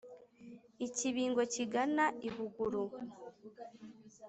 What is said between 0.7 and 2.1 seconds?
i kibingo kigana